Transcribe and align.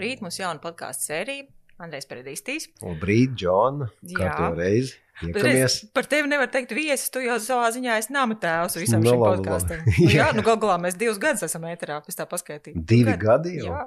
Labrīt, 0.00 0.22
mums 0.24 0.38
jauna 0.40 0.56
podkāstu 0.62 1.10
sērija. 1.10 1.44
Andrejs 1.80 2.06
Peredīstīs. 2.08 2.66
Labrīt, 2.80 3.34
Džona. 3.36 3.90
Kā 4.16 4.30
tev 4.32 4.56
reizi? 4.56 4.94
Tiekamies. 5.20 5.74
Par 5.92 6.06
tevi 6.08 6.30
nevar 6.32 6.48
teikt 6.48 6.72
viesis, 6.72 7.10
tu 7.12 7.20
jau 7.20 7.36
savā 7.44 7.66
ziņā 7.74 7.98
esi 8.00 8.14
nama 8.16 8.36
tēvs 8.40 8.78
visam 8.80 9.04
no, 9.04 9.10
nu, 9.10 9.12
šim 9.12 9.24
podkāstam. 9.26 9.82
Nu, 9.84 10.08
jā, 10.08 10.30
nu 10.36 10.44
gal 10.46 10.56
galā 10.62 10.78
mēs 10.80 10.96
divus 11.00 11.20
gadus 11.20 11.44
esam 11.44 11.66
ēterā, 11.68 11.98
pēc 12.06 12.16
tā 12.16 12.24
paskaitīju. 12.30 12.80
Divi 12.88 13.16
gadi 13.20 13.58
jau? 13.58 13.74
Jā. 13.74 13.82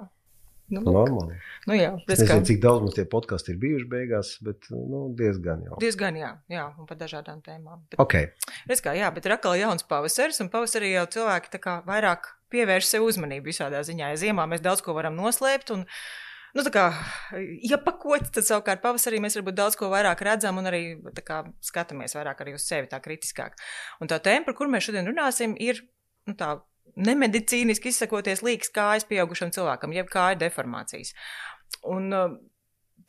Nu, 0.71 0.80
Normāli. 0.86 1.36
Nu, 1.68 1.75
jā, 1.75 1.89
es 2.07 2.21
nezinu, 2.21 2.30
kā... 2.30 2.38
cik 2.48 2.61
daudz 2.63 2.86
mums 2.86 2.95
tie 2.95 3.04
podkāsti 3.09 3.52
ir 3.52 3.57
bijuši 3.59 3.88
beigās, 3.91 4.30
bet 4.45 4.70
nu, 4.71 5.04
diezgan 5.18 5.66
jau. 5.68 5.77
Diezgan, 5.82 6.18
jā, 6.18 6.30
jā 6.52 6.63
un 6.80 6.88
par 6.89 6.98
dažādām 7.02 7.43
tēmām. 7.43 7.84
Bet, 7.91 8.00
okay. 8.02 8.30
Es 8.71 8.81
kā, 8.84 8.95
jā, 8.98 9.09
bet 9.13 9.27
ir 9.27 9.35
atkal 9.35 9.57
jauns 9.59 9.85
pavasaris, 9.90 10.40
un 10.44 10.49
pavasarī 10.54 10.94
jau 10.94 11.05
cilvēki 11.18 11.54
tā 11.54 11.62
kā 11.63 11.76
vairāk 11.88 12.31
pievērš 12.54 12.94
sev 12.94 13.07
uzmanību 13.09 13.52
visādā 13.52 13.84
ziņā. 13.85 14.13
Ja 14.13 14.21
ziemā 14.23 14.48
mēs 14.49 14.63
daudz 14.63 14.85
ko 14.85 14.95
varam 14.95 15.20
noslēpt, 15.20 15.76
un, 15.76 15.85
nu, 16.55 16.66
tā 16.66 16.73
kā, 16.73 16.88
ja 17.68 17.82
pakots, 17.84 18.32
tad 18.34 18.48
savukārt 18.48 18.84
pavasarī 18.85 19.20
mēs 19.23 19.35
varbūt 19.41 19.59
daudz 19.59 19.80
ko 19.80 19.91
vairāk 19.93 20.23
redzam 20.26 20.63
un 20.63 20.71
arī 20.71 20.84
kā, 21.27 21.43
skatāmies 21.66 22.16
vairāk 22.16 22.45
arī 22.45 22.55
uz 22.55 22.66
sevi 22.70 22.88
tā 22.91 23.04
kritiskāk. 23.04 23.59
Un 23.99 24.12
tā 24.12 24.23
tēma, 24.23 24.48
par 24.48 24.57
kur 24.57 24.71
mēs 24.71 24.88
šodien 24.88 25.12
runāsim, 25.12 25.57
ir, 25.59 25.84
nu, 26.30 26.40
tā 26.40 26.55
nemedicīniski 26.95 27.91
izsakoties 27.91 28.43
līkas 28.45 28.71
kājas 28.73 29.07
pieaugušam 29.09 29.53
cilvēkam, 29.55 29.95
jeb 29.95 30.09
kāja 30.13 30.39
deformācijas. 30.45 31.13
Un, 31.89 32.09
uh, 32.13 32.35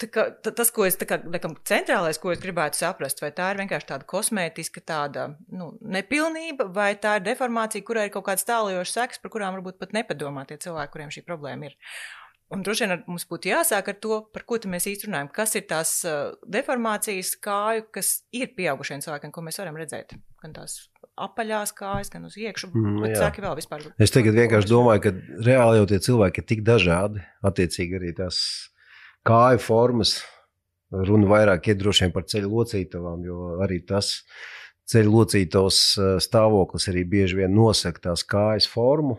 kā, 0.02 0.27
tas, 0.47 0.70
ko 0.74 0.87
es 0.88 0.97
kā, 1.00 1.19
nekam, 1.30 1.56
centrālais, 1.69 2.19
ko 2.20 2.33
es 2.33 2.42
gribētu 2.42 2.80
saprast, 2.80 3.23
vai 3.23 3.30
tā 3.37 3.50
ir 3.52 3.60
vienkārši 3.62 3.91
tāda 3.91 4.09
kosmētiska 4.09 4.83
tāda, 4.87 5.28
nu, 5.52 5.73
nepilnība, 5.80 6.66
vai 6.74 6.94
tā 7.00 7.19
ir 7.19 7.27
deformācija, 7.28 7.84
kurai 7.86 8.08
ir 8.08 8.14
kaut 8.14 8.27
kāds 8.31 8.47
tālajošs 8.48 8.97
seks, 8.98 9.22
par 9.22 9.34
kurām 9.34 9.58
varbūt 9.58 9.81
pat 9.83 9.94
nepadomā 9.97 10.47
tie 10.48 10.59
cilvēki, 10.64 10.94
kuriem 10.94 11.14
šī 11.14 11.25
problēma 11.27 11.70
ir. 11.70 11.78
Un 12.55 12.62
droši 12.62 12.86
vien 12.86 13.05
mums 13.09 13.25
būtu 13.27 13.50
jāsāk 13.50 13.88
ar 13.91 14.00
to, 14.05 14.19
par 14.34 14.44
ko 14.47 14.59
mēs 14.70 14.86
īstenībā 14.86 15.11
runājam. 15.11 15.31
Kas 15.34 15.56
ir 15.59 15.64
tās 15.70 15.94
uh, 16.06 16.34
deformācijas 16.44 17.34
kāju, 17.42 17.88
kas 17.94 18.19
ir 18.36 18.53
pieaugušiem 18.56 19.03
cilvēkiem, 19.05 19.33
ko 19.34 19.42
mēs 19.47 19.59
varam 19.62 19.81
redzēt? 19.81 20.12
Gan 20.42 20.55
tās 20.55 20.84
apaļās 21.15 21.73
kājas, 21.77 22.11
gan 22.12 22.27
uz 22.29 22.37
iekšā. 22.41 22.70
Mm, 22.75 23.05
sāki 23.19 23.45
vēl 23.45 23.57
vispār. 23.59 23.87
Es 24.03 24.15
tagad 24.15 24.37
vienkārši 24.37 24.70
domāju, 24.70 25.05
ka 25.07 25.12
reāli 25.47 25.81
jau 25.81 25.89
tie 25.91 26.01
cilvēki 26.09 26.43
ir 26.43 26.48
tik 26.51 26.65
dažādi. 26.67 27.23
Attiecīgi 27.47 27.98
arī 28.01 28.15
tās 28.19 28.39
kāju 29.27 29.62
formas. 29.62 30.19
Runa 30.95 31.31
vairāk 31.31 31.71
ir 31.71 31.79
droši 31.81 32.06
vien 32.06 32.15
par 32.15 32.27
ceļu 32.31 32.51
locītavām, 32.53 33.23
jo 33.27 33.55
arī 33.65 33.81
tas 33.87 34.21
ceļu 34.91 35.15
locītavas 35.15 35.79
stāvoklis 36.23 36.91
arī 36.93 37.06
bieži 37.09 37.41
vien 37.41 37.55
nosaka 37.55 38.11
tās 38.11 38.27
kājas 38.27 38.69
formu. 38.71 39.17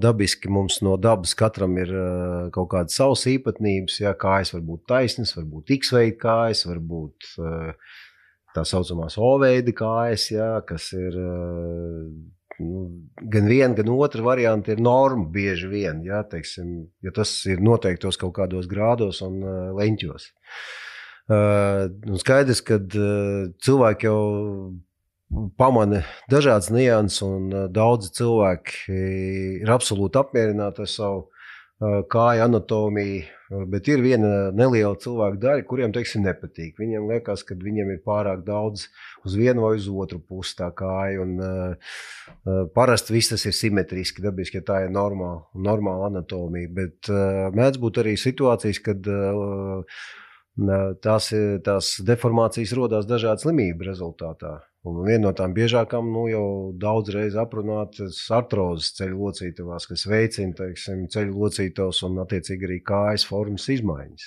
Dabiski 0.00 0.48
mums 0.48 0.78
no 0.80 0.94
dabas 0.96 1.34
katram 1.36 1.74
ir 1.76 1.90
kaut 2.54 2.70
kādas 2.72 2.96
savas 2.96 3.26
īpatnības. 3.28 3.98
Jā, 4.00 4.14
kājas 4.16 4.54
var 4.54 4.64
būt 4.64 4.86
taisnas, 4.88 5.34
var 5.36 5.44
būt 5.50 5.74
x-veida 5.76 6.16
kājas, 6.22 6.64
var 6.64 6.80
būt 6.80 7.28
uh, 7.42 7.92
tā 8.54 8.64
saucamās 8.68 9.18
oveida 9.18 9.74
kājas, 9.76 10.28
jā, 10.32 10.48
kas 10.68 10.92
ir 10.96 11.18
nu, 12.62 12.84
gan 13.18 13.48
viena, 13.50 13.74
gan 13.74 13.90
otra 13.94 14.22
varianta 14.22 14.72
ir 14.74 14.82
norma 14.82 15.26
bieži 15.34 15.68
vien, 15.70 16.02
jā, 16.06 16.22
teiksim, 16.30 16.86
ja 17.04 17.12
tas 17.14 17.32
ir 17.50 17.62
noteiktos 17.64 18.18
kaut 18.20 18.34
kādos 18.38 18.68
grādos 18.70 19.22
un 19.26 19.40
uh, 19.42 19.70
leņķos. 19.78 20.30
Uh, 21.24 21.86
un 22.10 22.20
skaidrs, 22.20 22.60
ka 22.66 22.78
uh, 22.78 23.46
cilvēki 23.64 24.10
jau 24.10 24.18
pamana 25.58 26.04
dažādas 26.30 26.70
nianses, 26.70 27.22
un 27.26 27.48
daudzi 27.74 28.12
cilvēki 28.20 28.98
ir 29.64 29.72
absolūti 29.72 30.20
apmierināti 30.20 30.84
ar 30.84 30.90
savu 30.90 31.24
kāju 31.82 32.44
anatomiju, 32.44 33.22
bet 33.70 33.88
ir 33.90 34.02
viena 34.02 34.28
neliela 34.54 34.94
cilvēku 35.00 35.40
daļa, 35.42 35.64
kuriem 35.68 35.92
teiksim, 35.94 36.22
nepatīk. 36.24 36.76
Viņiem 36.78 37.08
liekas, 37.10 37.42
ka 37.46 37.56
viņiem 37.58 37.90
ir 37.94 38.02
pārāk 38.06 38.44
daudz 38.46 38.86
uz 39.26 39.36
vienu 39.38 39.66
vai 39.66 39.74
uz 39.78 39.88
otru 39.90 40.20
pusi 40.22 40.56
tā 40.60 40.70
kāja. 40.76 41.24
Un, 41.24 41.34
uh, 41.42 42.66
parasti 42.74 43.16
viss 43.16 43.34
tas 43.34 43.46
ir 43.50 43.56
simetriski, 43.56 44.22
dabiski, 44.24 44.60
ja 44.62 44.66
tā 44.70 44.82
ir 44.86 44.94
normāla, 44.94 45.44
normāla 45.54 46.12
anatomija. 46.12 46.70
Bet 46.74 47.10
uh, 47.12 47.50
mēdz 47.54 47.82
būt 47.82 48.04
arī 48.04 48.14
situācijas, 48.20 48.80
kad 48.84 49.10
uh, 49.10 50.04
tās, 51.02 51.32
tās 51.66 51.96
deformācijas 52.06 52.76
rodas 52.78 53.10
dažādu 53.10 53.48
slimību 53.48 53.90
rezultātā. 53.90 54.60
Un 54.84 54.98
viena 55.06 55.30
no 55.30 55.30
tām 55.32 55.54
biežākām, 55.56 56.10
nu, 56.12 56.26
jau 56.28 56.46
daudz 56.76 57.12
reizes 57.14 57.38
aprunātas 57.40 58.18
artrozes 58.36 58.90
ceļu 58.98 59.22
locītavās, 59.22 59.86
kas 59.88 60.04
veicina 60.10 60.52
teiksim, 60.58 61.06
ceļu 61.14 61.38
locītavas 61.40 62.02
un, 62.04 62.18
attiecīgi, 62.26 62.68
arī 62.68 62.80
kājas 62.84 63.24
formas 63.30 63.70
izmaiņas. 63.72 64.26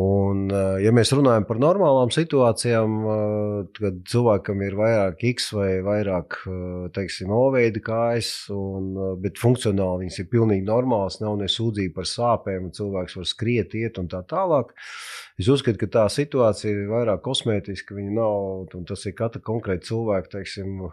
Un, 0.00 0.46
ja 0.80 0.88
mēs 0.96 1.10
runājam 1.12 1.44
par 1.44 1.58
normālām 1.60 2.08
situācijām, 2.14 2.94
kad 3.76 3.98
cilvēkam 4.08 4.62
ir 4.64 4.76
vairāk 4.78 5.20
X 5.34 5.50
vai 5.52 5.68
vairāk 5.84 6.38
teiksim, 6.96 7.28
oveida 7.36 7.82
kājas, 7.84 8.30
un, 8.56 8.94
bet 9.20 9.36
funkcionāli 9.42 10.06
viņas 10.06 10.18
ir 10.22 10.30
pilnīgi 10.32 10.64
normālas, 10.64 11.20
nav 11.20 11.36
ne 11.42 11.50
sūdzība 11.52 11.98
par 12.00 12.08
sāpēm, 12.08 12.70
cilvēks 12.72 13.18
var 13.20 13.28
skriet, 13.28 13.76
iet 13.76 14.00
un 14.00 14.08
tā 14.08 14.22
tālāk. 14.32 14.72
Es 15.36 15.52
uzskatu, 15.52 15.82
ka 15.84 15.92
tā 15.98 16.08
situācija 16.12 16.72
ir 16.72 16.88
vairāk 16.88 17.20
kosmētiska. 17.28 17.92
Viņa 17.98 18.16
nav, 18.16 18.72
un 18.72 18.88
tas 18.88 19.04
ir 19.04 19.18
katra 19.18 19.44
konkrēta 19.44 19.90
cilvēka 19.92 20.38
teiksim, 20.38 20.86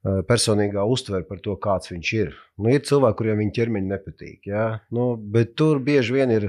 personīgā 0.00 0.80
uztvere 0.88 1.26
par 1.28 1.42
to, 1.44 1.58
kāds 1.60 1.92
viņš 1.92 2.12
ir. 2.16 2.36
Nu, 2.56 2.70
ir 2.72 2.84
cilvēki, 2.88 3.18
kuriem 3.18 3.42
viņa 3.42 3.56
ķermeņa 3.58 3.90
nepatīk, 3.90 4.46
ja? 4.48 4.68
nu, 4.96 5.12
bet 5.20 5.52
tur 5.60 5.82
bieži 5.84 6.16
vien 6.16 6.32
ir 6.32 6.46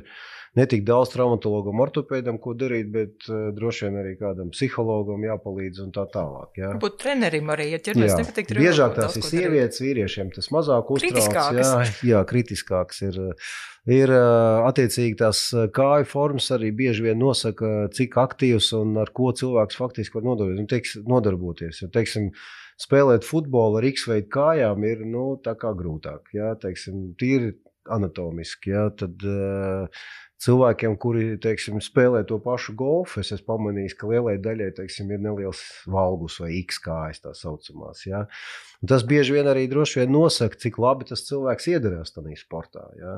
ne 0.59 0.65
tik 0.67 0.83
daudz 0.87 1.13
traumatologam, 1.13 1.79
ortopēdam, 1.85 2.37
ko 2.43 2.53
darīt, 2.59 2.91
bet 2.91 3.27
uh, 3.29 3.49
droši 3.55 3.87
vien 3.87 3.99
arī 4.01 4.13
kādam 4.19 4.51
psihologam 4.51 5.23
jāpalīdz 5.27 5.83
un 5.85 5.91
tā 5.95 6.05
tālāk. 6.11 6.59
Jā. 6.59 6.71
Būt 6.81 6.97
trenerim 7.01 7.51
arī, 7.53 7.69
ja 7.71 7.81
ķermenis 7.83 8.17
nepatīk. 8.19 8.53
Biežāk 8.59 8.95
tās 8.99 9.17
ir 9.19 9.27
sievietes, 9.27 9.81
vīriešiem 9.83 10.31
tas 10.35 10.51
mazāk 10.53 10.91
uztrauc. 10.95 11.59
Jā, 11.61 11.83
jā, 12.13 12.23
kritiskāks 12.27 13.05
ir. 13.09 13.21
Ir 13.89 14.11
attiecīgi 14.13 15.15
tās 15.17 15.39
kāju 15.73 16.05
formas 16.05 16.51
arī 16.53 16.67
bieži 16.77 17.07
vien 17.07 17.17
nosaka, 17.17 17.87
cik 17.97 18.13
aktīvs 18.21 18.67
un 18.77 18.99
ar 19.01 19.09
ko 19.09 19.31
cilvēks 19.33 19.79
faktiski 19.79 20.19
var 20.19 20.27
nodarboties. 20.27 20.59
Nu, 20.61 20.69
teiks, 20.69 20.91
nodarboties. 21.01 21.79
Jo, 21.81 21.89
teiksim, 21.95 22.27
spēlēt 22.77 23.25
futbolu 23.25 23.79
ar 23.79 23.87
x-veidu 23.89 24.29
kājām 24.37 24.85
ir 24.85 25.01
nu, 25.09 25.25
grūtāk. 25.41 26.29
Jā, 26.37 26.53
teiksim, 26.61 27.15
tīri 27.17 27.55
anatomiski. 27.89 28.75
Jā, 28.75 28.85
tad, 29.01 29.25
cilvēkiem, 30.41 30.95
kuri 31.01 31.37
teiksim, 31.41 31.79
spēlē 31.83 32.23
to 32.27 32.39
pašu 32.41 32.73
golfu, 32.77 33.21
es 33.21 33.31
esmu 33.35 33.47
pamanījis, 33.51 33.95
ka 33.99 34.09
lielai 34.09 34.37
daļai 34.41 34.71
teiksim, 34.79 35.11
ir 35.13 35.21
neliels 35.21 35.61
valgus 35.89 36.39
vai 36.41 36.53
x 36.61 36.81
kājas 36.81 37.21
tā 37.23 37.33
saucamās. 37.37 38.03
Ja? 38.07 38.23
Tas 38.87 39.05
bieži 39.05 39.35
vien 39.35 39.49
arī 39.51 39.67
droši 39.69 40.01
vien 40.01 40.13
nosaka, 40.15 40.57
cik 40.63 40.79
labi 40.81 41.05
tas 41.11 41.21
cilvēks 41.27 41.69
iedarbojas 41.73 42.15
tajā 42.15 42.39
sportā. 42.39 42.87
Ja? 42.97 43.17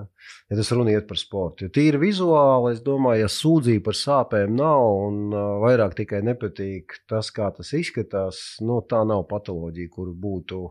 ja 0.51 0.59
tas 0.59 0.73
runiet 0.75 1.07
par 1.07 1.21
sportu. 1.21 1.67
Ja 1.67 1.75
tīri 1.77 2.01
vizuāli, 2.01 2.73
es 2.75 2.83
domāju, 2.83 3.23
ja 3.23 3.31
sūdzība 3.31 3.85
par 3.87 3.99
sāpēm 3.99 4.57
nav 4.59 4.83
un 5.07 5.37
vairāk 5.63 5.95
tikai 6.01 6.23
nepatīk 6.27 6.99
tas, 7.09 7.31
kā 7.35 7.53
tas 7.55 7.71
izskatās, 7.77 8.43
nu, 8.65 8.81
tā 8.83 9.05
nav 9.07 9.23
patoloģija, 9.31 9.93
kur 9.95 10.11
būtu 10.11 10.65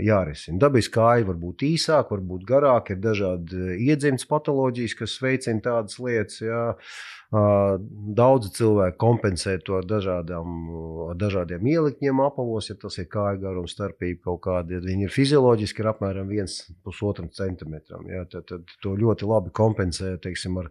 jārisina. 0.00 0.60
Dabiski 0.62 0.94
kāja 0.96 1.26
var 1.28 1.40
būt 1.40 1.64
īsāka, 1.66 2.14
var 2.14 2.22
būt 2.32 2.46
garāka, 2.48 2.94
ir 2.94 3.02
dažādi 3.02 3.58
eh, 3.58 3.74
iedzimts 3.88 4.28
patoloģijas, 4.30 4.96
kas 4.98 5.18
veicina 5.22 5.64
tādas 5.64 5.98
lietas. 6.02 6.40
Jā. 6.44 6.62
Daudzi 7.32 8.50
cilvēki 8.58 8.98
kompensē 9.00 9.54
to 9.64 9.78
ar, 9.78 9.86
dažādām, 9.88 10.66
dažādiem 11.16 11.64
ielikņiem 11.64 12.20
apavos, 12.20 12.68
ja 12.68 12.76
tas 12.76 12.98
ir 13.00 13.06
kāja 13.08 13.38
garuma 13.40 13.70
starpība 13.72 14.26
kaut 14.26 14.42
kāda. 14.44 14.76
Ja 14.76 14.84
viņi 14.84 15.06
ir 15.08 15.14
fizioloģiski, 15.14 15.80
ir 15.80 15.88
apmēram 15.94 16.28
1,5 16.28 17.32
cm. 17.38 17.78
Ja, 18.12 18.26
tad, 18.28 18.44
tad 18.50 18.76
to 18.84 18.92
ļoti 19.00 19.30
labi 19.30 19.54
kompensē 19.56 20.18
teiksim, 20.20 20.60
ar 20.60 20.68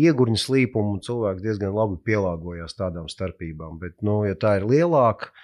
iegurņu 0.00 0.40
slīpumu. 0.40 0.96
Cilvēks 1.04 1.44
diezgan 1.44 1.76
labi 1.76 2.00
pielāgojas 2.08 2.78
tādām 2.80 3.12
starpībām. 3.12 3.76
Bet, 3.84 4.00
nu, 4.00 4.22
ja 4.24 4.38
tā 4.40 4.56
ir 4.62 4.68
lielāka, 4.70 5.34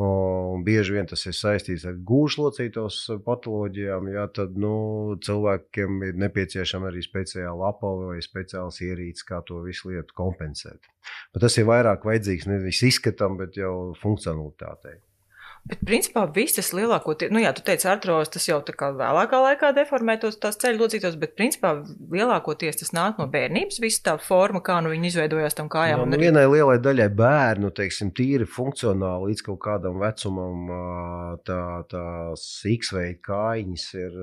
Un 0.00 0.62
bieži 0.64 0.94
vien 0.96 1.06
tas 1.08 1.20
ir 1.28 1.34
saistīts 1.36 1.84
ar 1.84 1.98
gūžlocītos 2.08 2.96
patoloģijām. 3.26 4.08
Jā, 4.14 4.24
tad 4.38 4.56
nu, 4.56 4.72
cilvēkiem 5.20 6.00
ir 6.08 6.18
nepieciešama 6.22 6.88
arī 6.88 7.04
speciāla 7.04 7.68
apava 7.68 8.14
vai 8.14 8.24
speciāls 8.24 8.80
ierīcis, 8.80 9.26
kā 9.28 9.42
to 9.44 9.60
visu 9.66 9.92
lietu 9.92 10.16
kompensēt. 10.16 10.88
Bet 11.34 11.44
tas 11.44 11.58
ir 11.60 11.68
vairāk 11.68 12.08
vajadzīgs 12.08 12.48
nevis 12.48 12.80
izskatam, 12.88 13.36
bet 13.40 13.60
jau 13.60 13.92
funkcionalitātei. 14.00 14.96
Bet, 15.62 15.78
principā, 15.86 16.24
visas 16.34 16.72
lielākoties, 16.74 17.30
nu, 17.30 17.38
jā, 17.38 17.52
tu 17.54 17.62
teici, 17.62 17.86
artros, 17.86 18.32
tas 18.34 18.48
jau 18.48 18.56
tā 18.66 18.72
kā 18.74 18.88
vēlākā 18.98 19.38
laikā 19.44 19.68
deformē 19.76 20.16
tos 20.18 20.34
tās 20.42 20.58
ceļu 20.58 20.80
locītos, 20.80 21.14
bet, 21.22 21.36
principā, 21.38 21.70
lielākoties 22.10 22.80
tas 22.80 22.90
nāk 22.96 23.20
no 23.22 23.28
bērnības, 23.30 23.78
visa 23.84 24.02
tā 24.08 24.14
forma, 24.18 24.58
kā 24.64 24.80
nu 24.82 24.90
viņi 24.90 25.12
izveidojās 25.12 25.54
tam 25.54 25.70
kājām. 25.70 26.02
No, 26.02 26.08
nu, 26.10 26.18
vienai 26.18 26.48
lielai 26.50 26.80
daļai 26.82 27.06
bērnu, 27.14 27.70
teiksim, 27.78 28.10
tīri 28.10 28.48
funkcionāli 28.50 29.30
līdz 29.30 29.46
kaut 29.52 29.62
kādam 29.62 30.02
vecumam, 30.02 30.66
tā, 31.46 31.62
tās 31.94 32.48
X-veida 32.72 33.22
kājiņas 33.30 33.88
ir, 34.02 34.20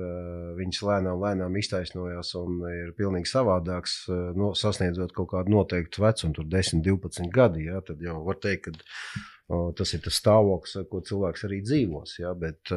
viņas 0.60 0.84
lēnām, 0.90 1.24
lēnām 1.24 1.60
iztaisnojās 1.64 2.36
un 2.42 2.60
ir 2.68 2.92
pilnīgi 3.00 3.32
savādāks, 3.32 4.02
no, 4.36 4.52
sasniedzot 4.52 5.16
kaut 5.16 5.32
kādu 5.32 5.56
noteiktu 5.56 6.04
vecumu, 6.04 6.36
tur 6.36 6.52
10, 6.52 6.84
12 6.84 7.32
gadi, 7.32 7.70
jā, 7.72 7.80
tad 7.88 8.04
jau 8.04 8.20
var 8.28 8.44
teikt, 8.44 8.68
ka 8.68 9.30
Tas 9.50 9.94
ir 9.96 10.02
tas 10.04 10.18
stāvoklis, 10.20 10.76
ko 10.90 11.00
cilvēks 11.06 11.44
arī 11.48 11.60
dzīvos. 11.66 12.14
Ja? 12.20 12.32
Bet 12.38 12.70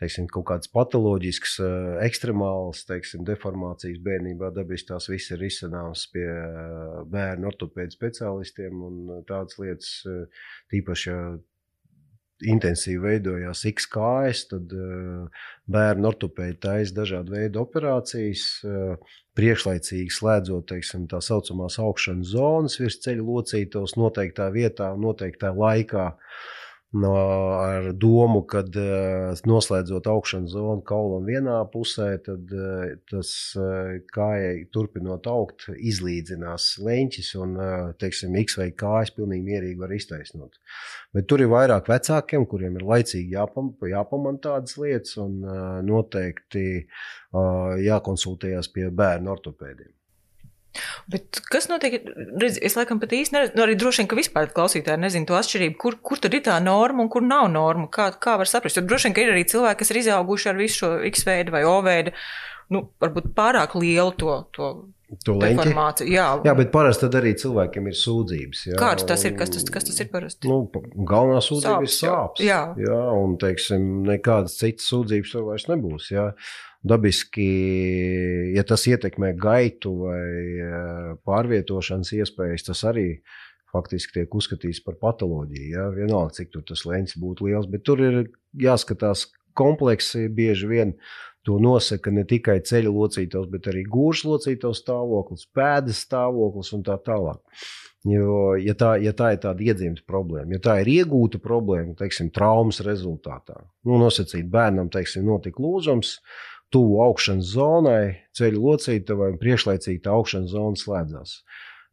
teiksim, 0.00 0.26
kaut 0.32 0.48
kādas 0.50 0.70
patoloģiskas, 0.74 1.56
ekstremālas 2.02 2.82
teiksim, 2.88 3.22
deformācijas 3.28 4.00
bērnībā 4.04 4.50
dabiski 4.56 4.90
tās 4.90 5.06
viss 5.12 5.30
ir 5.34 5.44
izsanāms 5.46 6.08
pie 6.14 6.26
bērnu 7.14 7.50
ortopēdu 7.52 7.94
speciālistiem 7.94 8.82
un 8.88 9.24
tādas 9.28 9.58
lietas, 9.62 9.92
tīpaši, 10.74 11.14
intensīvi 12.50 13.02
veidojās 13.02 13.64
X 13.70 13.88
kājas, 13.92 14.44
tad 14.50 14.72
uh, 14.76 15.44
bērnu 15.70 16.10
ortopēdi 16.10 16.58
taisa 16.66 16.98
dažādu 17.00 17.36
veidu 17.36 17.62
operācijas, 17.64 18.46
uh, 18.66 19.14
priekšlaicīgi 19.38 20.12
slēdzot 20.14 20.68
teiksim, 20.70 21.08
tā 21.10 21.20
saucamās 21.24 21.80
augšanas 21.82 22.34
zonas 22.34 22.78
virs 22.80 23.00
ceļa 23.04 23.24
locītos 23.26 23.96
noteiktā 23.98 24.50
vietā, 24.54 24.92
noteiktā 25.00 25.54
laikā. 25.56 26.10
Uh, 26.14 26.52
no, 26.98 27.12
ar 27.60 27.90
domu, 27.98 28.42
ka 28.50 28.62
uh, 28.64 29.42
noslēdzot 29.48 30.06
augšanas 30.10 30.54
zonu 30.54 30.84
kaulam 30.86 31.26
vienā 31.28 31.56
pusē, 31.72 32.08
tad 32.24 32.52
uh, 32.54 32.94
tas 33.10 33.30
uh, 33.58 33.96
kājai 34.14 34.66
turpinot 34.74 35.26
augt, 35.30 35.68
izlīdzinās 35.74 36.68
leņķis 36.84 37.32
un, 37.42 37.56
teiksim, 38.00 38.36
X 38.44 38.58
vai 38.60 38.70
kājas 38.84 39.14
pilnīgi 39.16 39.46
mierīgi 39.48 39.82
var 39.82 39.94
iztaisnot. 39.96 40.60
Bet 41.14 41.28
tur 41.30 41.44
ir 41.44 41.50
vairāk 41.52 41.90
vecākiem, 41.90 42.46
kuriem 42.50 42.78
ir 42.78 42.86
laicīgi 42.88 43.36
jāpam, 43.36 43.74
jāpamana 43.90 44.42
tādas 44.42 44.78
lietas 44.80 45.18
un 45.22 45.40
noteikti 45.86 46.86
jākonsultējas 47.88 48.70
pie 48.74 48.88
bērnu 48.94 49.34
ortopēdiem. 49.34 49.92
Bet 51.10 51.40
kas 51.52 51.68
notiek? 51.70 52.00
Redz, 52.40 52.58
es 52.64 52.76
laikam 52.78 53.00
pat 53.02 53.14
īsti 53.14 53.36
nezinu, 53.36 53.58
nu 53.58 53.66
arī 53.66 53.76
droši 53.78 54.02
vien, 54.02 54.08
ka 54.10 54.18
vispār 54.18 54.50
klausītāji 54.54 55.02
nezina 55.02 55.28
to 55.28 55.38
atšķirību, 55.38 55.78
kur, 55.80 55.98
kur 56.02 56.22
tad 56.22 56.34
ir 56.36 56.44
tā 56.46 56.56
norma 56.62 57.04
un 57.04 57.12
kur 57.12 57.24
nav 57.26 57.46
norma. 57.52 57.86
Kā, 57.92 58.10
kā 58.14 58.38
var 58.40 58.50
saprast? 58.50 58.80
Jo 58.80 58.86
droši 58.86 59.10
vien, 59.10 59.16
ka 59.16 59.24
ir 59.24 59.34
arī 59.34 59.44
cilvēki, 59.50 59.80
kas 59.82 59.94
ir 59.94 60.02
izauguši 60.02 60.50
ar 60.50 60.58
visu 60.60 60.82
šo 60.82 60.90
X 61.12 61.28
veidu 61.28 61.54
vai 61.54 61.62
O 61.68 61.78
veidu, 61.84 62.14
nu, 62.74 62.88
varbūt 63.02 63.32
pārāk 63.36 63.78
lielu 63.78 64.16
to. 64.18 64.42
to 64.56 64.74
To 65.22 65.34
informāciju. 65.36 66.08
Jā. 66.10 66.24
jā, 66.42 66.52
bet 66.58 66.72
parasti 66.74 67.06
arī 67.06 67.34
cilvēkiem 67.38 67.84
ir 67.86 67.94
sūdzības. 67.94 68.62
Jā. 68.72 68.78
Kāds 68.80 69.04
tas 69.06 69.22
ir? 69.28 69.36
Kas 69.38 69.52
tas, 69.52 69.66
kas 69.70 69.84
tas 69.86 70.00
ir 70.02 70.08
parasti? 70.10 70.48
Nu, 70.50 70.64
galvenā 71.06 71.38
sūdzība 71.44 71.84
sāps, 71.84 71.92
ir 71.92 72.08
sāpes. 72.08 72.42
Jā. 72.42 72.60
jā, 72.80 73.00
un 73.20 73.36
teiksim, 73.38 73.84
nekādas 74.08 74.56
citas 74.58 74.88
sūdzības 74.90 75.36
tev 75.36 75.46
vairs 75.52 75.68
nebūs. 75.70 76.08
Jā 76.10 76.32
dabiski, 76.84 77.48
ja 78.54 78.64
tas 78.68 78.84
ietekmē 78.90 79.32
gaitu 79.40 79.94
vai 80.04 80.28
eh, 80.60 81.10
pārvietošanas 81.24 82.12
iespējas, 82.18 82.66
tas 82.68 82.84
arī 82.90 83.08
faktiski 83.74 84.20
tiek 84.20 84.34
uzskatīts 84.36 84.82
par 84.84 84.98
patoloģiju. 85.00 85.70
Ja? 85.72 85.88
Vienalga, 85.94 86.36
cik 86.36 86.52
tas 86.68 86.84
lēns 86.86 87.16
būtu 87.20 87.48
liels, 87.48 87.70
bet 87.70 87.86
tur 87.88 88.02
ir 88.04 88.20
jāskatās 88.60 89.30
kompleksi 89.56 90.28
bieži 90.28 90.70
vien. 90.70 90.98
To 91.44 91.58
nosaka 91.60 92.08
ne 92.08 92.22
tikai 92.24 92.62
ceļa 92.64 92.88
locītājs, 92.88 93.48
bet 93.52 93.66
arī 93.68 93.82
gūžas 93.84 94.24
locītājs 94.30 94.80
stāvoklis, 94.80 95.48
pēdas 95.52 96.00
stāvoklis 96.06 96.72
un 96.72 96.84
tā 96.86 96.96
tālāk. 97.04 97.42
Jo, 98.08 98.54
ja, 98.60 98.72
tā, 98.76 98.94
ja 99.00 99.12
tā 99.16 99.30
ir 99.32 99.40
tāda 99.40 99.64
iedzimta 99.64 100.04
problēma, 100.08 100.56
ja 100.56 100.60
tā 100.64 100.78
ir 100.82 100.90
iegūta 100.92 101.40
problēma, 101.40 101.94
teiksim, 101.96 102.28
traumas 102.32 102.82
rezultātā, 102.84 103.56
nu, 103.88 103.96
nosacīt 104.00 104.48
bērnam, 104.52 104.90
teiksim, 104.92 105.24
notika 105.24 105.64
lūzums, 105.64 106.18
uh, 106.18 106.53
tuvu 106.74 106.98
augšanas 107.04 107.52
zonai, 107.54 108.02
ceļu 108.34 108.62
locītavai 108.64 109.30
un 109.34 109.38
priekšlaicīgi 109.40 110.02
tā 110.04 110.14
augšanas 110.16 110.54
zona 110.54 110.80
slēdzās. 110.80 111.36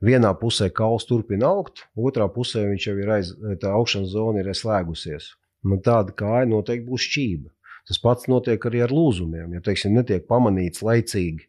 Vienā 0.01 0.31
pusē 0.42 0.72
kauls 0.74 1.06
turpina 1.06 1.51
augt, 1.54 1.83
otrā 1.94 2.25
pusē 2.33 2.66
viņš 2.66 2.88
jau 2.89 2.95
ir 2.98 3.12
aiz, 3.19 3.36
tā 3.62 3.74
augšanas 3.78 4.16
zona 4.16 4.42
ir 4.42 4.50
slēgusies. 4.57 5.36
Nu, 5.69 5.78
tāda 5.86 6.16
kāja 6.18 6.48
noteikti 6.50 6.88
būs 6.89 7.06
šķība. 7.06 7.54
Tas 7.86 8.01
pats 8.01 8.30
notiek 8.30 8.66
arī 8.66 8.81
ar 8.86 8.94
lūzumiem. 8.94 9.54
Ja 9.57 9.62
teiksim, 9.66 9.94
netiek 9.98 10.25
pamanīts 10.30 10.81
laicīgi 10.86 11.45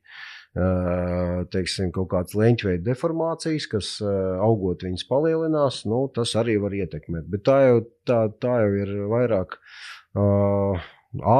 teiksim, 0.52 1.88
kaut 1.96 2.10
kādas 2.10 2.34
leņķveida 2.36 2.84
deformācijas, 2.84 3.66
kas 3.72 3.92
augot 4.04 4.84
viņas 4.84 5.06
palielinās, 5.08 5.78
nu, 5.88 6.02
tas 6.12 6.34
arī 6.36 6.58
var 6.60 6.76
ietekmēt. 6.76 7.24
Bet 7.32 7.46
tā 7.48 7.56
jau, 7.64 7.78
tā, 8.04 8.26
tā 8.36 8.58
jau 8.60 8.74
ir 8.82 8.92
vairāk 9.08 9.56
uh, 9.56 10.90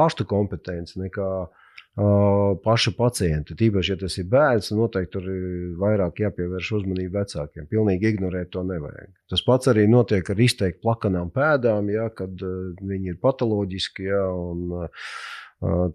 ārstu 0.01 0.25
kompetence 0.25 0.97
nekā 0.97 1.29
uh, 1.43 1.62
paša 1.95 2.95
pacienta. 2.97 3.53
Tīpaši, 3.57 3.91
ja 3.93 3.99
tas 4.01 4.17
ir 4.17 4.25
bērns, 4.31 4.71
noteikti 4.73 5.11
tur 5.13 5.27
ir 5.29 5.45
vairāk 5.81 6.23
jāpievērš 6.23 6.71
uzmanība 6.79 7.21
vecākiem. 7.21 7.67
Pilnīgi 7.69 8.09
ignorēt 8.13 8.49
to 8.55 8.63
nevajag. 8.65 9.11
Tas 9.29 9.45
pats 9.45 9.69
arī 9.69 9.85
notiek 9.91 10.29
ar 10.33 10.41
izteikti 10.41 10.81
plakanām 10.81 11.29
pēdām, 11.33 11.91
ja, 11.93 12.09
kad 12.17 12.33
viņi 12.81 13.13
ir 13.13 13.21
patoloģiski. 13.21 14.09
Ja, 14.09 14.25
un, 14.33 14.89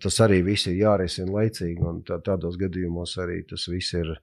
Tas 0.00 0.16
arī 0.24 0.38
viss 0.46 0.64
ir 0.70 0.78
jārisina 0.78 1.28
laicīgi, 1.28 1.82
un 1.84 1.98
tā, 2.06 2.16
tādos 2.24 2.54
gadījumos 2.56 3.18
arī 3.20 3.42
tas 3.50 3.66
viss 3.68 3.92
ir, 3.98 4.14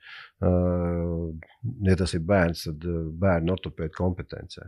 ja 0.42 1.98
tas 2.00 2.16
ir 2.18 2.24
bērns, 2.25 2.63
tad 2.66 2.88
bērnu 3.22 3.54
ortopēda 3.54 3.94
kompetencē. 3.94 4.66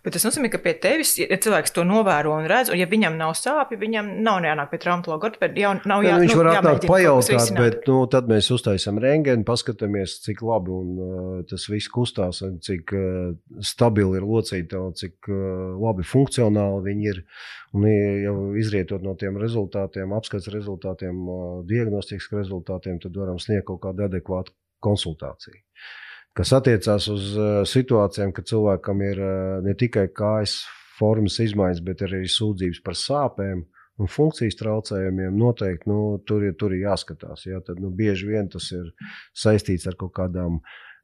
Bet 0.00 0.14
tas 0.16 0.24
nozīmē, 0.24 0.48
ka 0.48 0.56
pie 0.64 0.72
tevis, 0.80 1.10
ja 1.20 1.36
cilvēks 1.44 1.74
to 1.76 1.82
novēro 1.84 2.32
un 2.32 2.46
redz, 2.48 2.70
un 2.72 2.78
ja 2.80 2.86
viņam 2.88 3.18
nav 3.20 3.34
sāpju, 3.36 3.76
viņam 3.82 4.06
nav 4.24 4.38
jānāk 4.48 4.70
pie 4.72 4.80
traumatologa. 4.80 5.28
Jā, 5.60 5.74
nav 5.84 6.06
jā, 6.06 6.14
ja, 6.14 6.20
viņš 6.22 6.32
nu, 6.32 6.38
var 6.40 6.48
atnākt 6.54 6.86
pajautāt, 6.88 7.52
bet 7.58 7.84
nu, 7.90 7.98
tad 8.08 8.30
mēs 8.32 8.48
uztaisām 8.56 8.96
rengeni, 9.04 9.44
paskatāmies, 9.44 10.16
cik 10.24 10.40
labi 10.48 10.72
un, 10.72 10.94
uh, 11.04 11.36
tas 11.50 11.68
viss 11.68 11.92
kustās, 11.92 12.40
un 12.46 12.56
cik 12.64 12.96
uh, 12.96 13.34
stabili 13.60 14.16
ir 14.16 14.24
locīta 14.24 14.80
un 14.80 14.96
cik 14.96 15.28
uh, 15.28 15.76
labi 15.84 16.08
funkcionāli 16.08 16.80
viņi 16.88 17.10
ir. 17.12 17.24
Un, 17.76 17.84
jau 18.24 18.36
izrietot 18.58 19.04
no 19.04 19.12
tiem 19.20 19.36
rezultātiem, 19.38 20.16
apskats 20.16 20.48
rezultātiem, 20.50 21.20
uh, 21.28 21.58
diagnostikas 21.68 22.32
rezultātiem, 22.40 22.96
tad 23.04 23.20
varam 23.20 23.36
sniegt 23.38 23.68
kaut 23.68 23.84
kādu 23.84 24.08
adekvātu 24.08 24.56
konsultāciju 24.80 25.60
kas 26.40 26.54
attiecās 26.56 27.06
uz 27.12 27.32
uh, 27.36 27.48
situācijām, 27.68 28.32
kad 28.32 28.48
cilvēkam 28.48 29.02
ir 29.04 29.18
uh, 29.20 29.58
ne 29.64 29.74
tikai 29.76 30.06
kājas 30.16 30.62
formas 30.96 31.36
izmaiņas, 31.42 31.82
bet 31.84 32.04
arī 32.06 32.24
sūdzības 32.28 32.80
par 32.84 32.96
sāpēm. 32.96 33.66
Un 34.00 34.08
funkcijas 34.08 34.56
traucējumiem 34.56 35.34
noteikti 35.36 35.90
nu, 35.90 36.16
tur, 36.24 36.46
tur 36.56 36.72
ir 36.72 36.86
jāskatās. 36.86 37.44
Ja? 37.44 37.58
Tad, 37.64 37.82
nu, 37.84 37.90
bieži 37.92 38.30
vien 38.30 38.48
tas 38.48 38.70
ir 38.72 38.86
saistīts 39.36 39.84
ar 39.90 39.98
kaut 40.00 40.14
kādām 40.16 40.56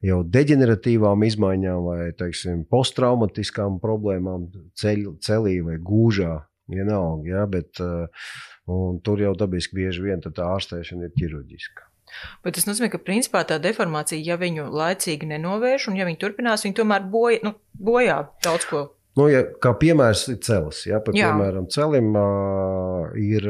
jau 0.04 0.22
deģeneratīvām 0.24 1.26
izmaiņām 1.28 1.82
vai 1.84 1.98
teiksim, 2.16 2.62
posttraumatiskām 2.72 3.76
problēmām 3.84 4.48
ceļ, 4.80 5.10
celī 5.24 5.58
vai 5.66 5.76
gūžā. 5.76 6.38
Vienalga, 6.72 7.28
ja? 7.28 7.44
Bet, 7.46 7.78
uh, 7.84 8.32
tur 9.04 9.20
jau 9.22 9.36
dabiski 9.38 9.76
bieži 9.76 10.08
vien 10.08 10.24
tā 10.24 10.32
ārstēšana 10.48 11.06
ir 11.10 11.14
ķirurģiska. 11.20 11.85
Bet 12.44 12.56
tas 12.58 12.66
nozīmē, 12.68 12.90
ka 12.92 13.00
principā 13.02 13.42
tā 13.48 13.60
deformācija, 13.62 14.20
ja 14.22 14.36
viņu 14.40 14.68
laicīgi 14.72 15.28
nenovērš 15.32 15.90
un 15.90 15.96
ja 16.00 16.08
viņi 16.08 16.20
turpinās, 16.22 16.66
viņi 16.66 16.78
tomēr 16.80 17.08
boja, 17.12 17.40
nu, 17.46 17.56
bojā 17.76 18.20
daudz 18.44 18.68
ko. 18.70 18.84
Nu, 19.16 19.30
ja, 19.32 19.40
kā 19.64 19.70
piemērs 19.80 20.26
ir 20.28 20.42
celis. 20.44 20.82
Ja, 20.84 20.98
par, 21.00 21.16
Jā. 21.16 21.30
piemēram, 21.32 21.70
celim 21.72 22.10
uh, 22.20 23.14
ir 23.16 23.46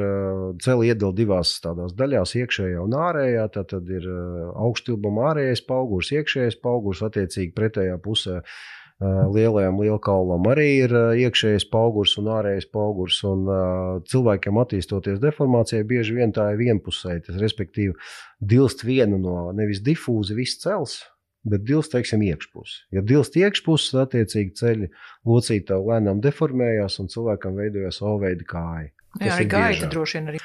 celi 0.62 0.92
iedala 0.92 1.16
divās 1.18 1.56
tādās 1.64 1.96
daļās, 1.98 2.36
iekšējā 2.38 2.84
un 2.84 2.94
ārējā. 2.94 3.48
Tad, 3.56 3.72
tad 3.75 3.90
ir 3.90 4.06
uh, 4.06 4.52
augsttilbuma 4.62 5.32
ārējais 5.32 5.64
augurs, 5.75 6.12
iekšējais 6.14 6.60
augurs, 6.62 7.02
attiecīgi 7.08 7.50
pretējā 7.58 7.98
pusē. 8.04 8.38
Uh, 8.38 8.76
lielajam 9.00 9.76
lielkaulam 9.83 10.47
arī 10.49 10.69
ir 10.87 10.93
iekšējais 11.21 11.67
augurs 11.76 12.15
un 12.21 12.31
ārējais 12.33 12.69
augurs. 12.73 13.19
Un, 13.29 13.43
uh, 13.45 13.99
cilvēkiem 14.09 14.57
attīstoties 14.62 15.21
deformācijai, 15.21 15.85
bieži 15.85 16.17
vien 16.17 16.33
tā 16.33 16.49
ir 16.55 16.62
vienpusēja. 16.62 17.26
Tas 17.29 17.43
respektīvi 17.43 17.93
dilst 18.41 18.87
viena 18.88 19.19
no 19.21 19.53
nevis 19.53 19.83
difūzi, 19.85 20.38
viss 20.38 20.62
cels. 20.62 21.03
Bet 21.47 21.62
dilst, 21.62 21.93
teiksim, 21.93 22.25
iekšpusē. 22.26 22.88
Ja 22.97 23.03
dilst 23.07 23.37
iekšpusē, 23.38 23.93
tad 23.93 24.09
attiecīgi 24.09 24.57
ceļi 24.59 24.88
locītā 25.31 25.76
lēnām 25.79 26.19
deformējās 26.25 26.99
un 26.99 27.11
cilvēkam 27.12 27.61
veidojās 27.61 28.00
oveida 28.03 28.49
kāja. 28.50 28.91
Jā, 29.21 29.37
arī 29.37 29.47
gaita 29.53 29.87
droši 29.93 30.19
vien 30.19 30.33
arī. 30.33 30.41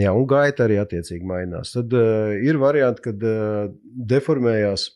Jā, 0.00 0.10
un 0.14 0.26
gaita 0.30 0.66
arī 0.66 0.80
attiecīgi 0.82 1.26
mainās. 1.26 1.72
Tad 1.74 1.94
uh, 1.98 2.34
ir 2.46 2.58
varianti, 2.62 3.02
kad 3.08 3.22
uh, 3.26 3.70
deformējās 4.10 4.88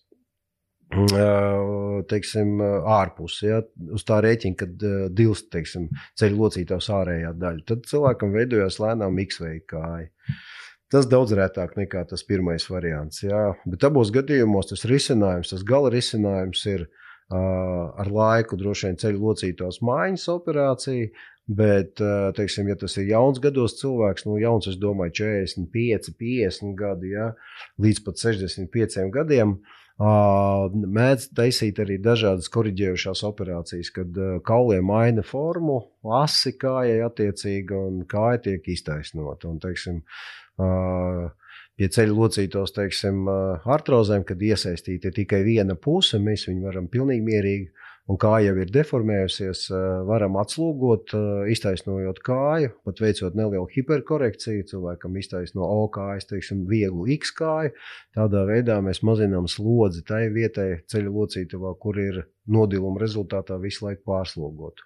teiksim, 2.11 2.59
ārpus, 2.63 3.39
ja, 3.45 3.61
uz 3.95 4.05
tā 4.07 4.21
rēķina, 4.25 4.59
kad 4.61 4.85
dilst 5.17 5.51
teiksim, 5.55 5.89
ceļu 6.21 6.41
locītājs 6.43 6.91
ārējā 6.95 7.33
daļa. 7.41 7.65
Tad 7.71 7.87
cilvēkam 7.91 8.35
veidojās 8.35 8.81
lēnām 8.83 9.21
X-veida 9.25 9.65
kāja. 9.75 10.11
Tas 10.93 11.09
daudz 11.11 11.35
retāk 11.35 11.75
nekā 11.79 12.05
tas 12.11 12.23
pirmais 12.27 12.67
variants. 12.71 13.25
Jā. 13.25 13.55
Bet 13.67 13.87
abos 13.89 14.13
gadījumos 14.15 14.71
tas 14.71 14.85
risinājums, 14.87 15.51
tas 15.51 15.65
gala 15.67 15.91
risinājums 15.91 16.61
ir 16.71 16.85
uh, 16.87 17.95
ar 17.99 18.11
laiku 18.15 18.59
droši 18.61 18.91
vien 18.91 19.01
ceļu 19.03 19.23
locītājs 19.25 19.81
maiņas 19.83 20.29
operācija. 20.37 21.15
Bet, 21.45 22.01
teiksim, 22.39 22.71
ja 22.71 22.75
tas 22.81 22.95
ir 22.97 23.11
jauns 23.11 23.37
gados 23.37 23.75
cilvēks, 23.77 24.25
nu, 24.25 24.39
jauns, 24.41 24.65
es 24.71 24.79
domāju, 24.81 25.13
45, 25.19 26.15
50 26.17 26.71
gadi, 26.79 27.11
ja, 27.13 27.27
līdz 27.85 28.01
pat 28.07 28.23
65 28.23 29.11
gadiem, 29.13 29.53
uh, 29.59 29.84
Mēdz 29.95 31.29
taisīt 31.39 31.79
arī 31.79 32.01
dažādas 32.03 32.49
korģējušās 32.51 33.23
operācijas, 33.29 33.93
kad 33.95 34.17
kauliem 34.43 34.89
maina 34.91 35.23
formu, 35.23 35.85
asi 36.19 36.57
kājai 36.59 36.99
attiecīgi, 37.07 37.75
un 37.79 38.03
kāja 38.11 38.43
tiek 38.49 38.67
iztaisnota. 38.75 39.53
Un, 39.53 39.61
teiksim, 39.63 40.03
pie 41.79 41.89
ceļu 41.95 42.19
locītos, 42.19 42.75
teiksim, 42.75 43.23
artrozēm, 43.31 44.27
kad 44.27 44.43
iesaistīta 44.43 45.15
tikai 45.15 45.45
viena 45.47 45.79
puse, 45.79 46.19
mēs 46.19 46.49
viņu 46.51 46.67
varam 46.67 46.91
pilnīgi 46.91 47.27
mierīgi 47.31 47.71
un 48.11 48.19
kāja 48.21 48.51
jau 48.51 48.57
ir 48.61 48.71
deformējusies, 48.73 49.65
eh, 49.73 49.83
varam 50.09 50.37
atslūgot, 50.41 51.15
eh, 51.17 51.53
iztaisnojot 51.55 52.21
kāju, 52.27 52.73
pat 52.85 53.01
veicot 53.01 53.37
nelielu 53.39 53.67
hiperkorekciju. 53.77 54.69
Cilvēkam 54.71 55.17
iztaisno 55.21 55.65
O 55.65 55.89
kājas, 55.89 56.29
teiksim, 56.29 56.67
vieglu 56.69 57.09
X 57.17 57.33
kāju. 57.33 57.73
Tādā 58.17 58.45
veidā 58.49 58.81
mēs 58.85 59.01
mazinām 59.03 59.49
slodzi 59.49 60.05
tai 60.05 60.29
vietai 60.29 60.83
ceļu 60.87 61.13
locītavā, 61.21 61.79
kur 61.81 61.99
ir 61.99 62.27
nodiluma 62.47 63.01
rezultātā 63.01 63.61
visu 63.61 63.87
laiku 63.87 64.03
pārslogot. 64.07 64.85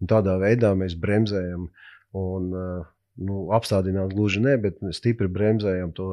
Un 0.00 0.08
tādā 0.08 0.38
veidā 0.40 0.74
mēs 0.74 0.96
bremzējam 0.98 1.68
un 2.14 2.54
eh, 2.54 2.84
nu, 3.20 3.42
apstādināt 3.54 4.14
gluži 4.14 4.40
ne, 4.40 4.56
bet 4.56 4.80
stipri 4.96 5.28
bremzējam 5.28 5.92
to 5.94 6.08